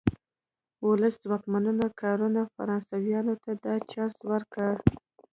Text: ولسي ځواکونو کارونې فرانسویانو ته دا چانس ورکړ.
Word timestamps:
ولسي 0.87 1.19
ځواکونو 1.23 1.85
کارونې 2.01 2.41
فرانسویانو 2.55 3.33
ته 3.43 3.51
دا 3.63 3.73
چانس 3.91 4.17
ورکړ. 4.31 4.73